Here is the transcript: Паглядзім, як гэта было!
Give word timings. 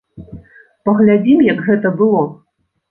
Паглядзім, 0.89 1.47
як 1.53 1.63
гэта 1.71 1.97
было! 2.03 2.29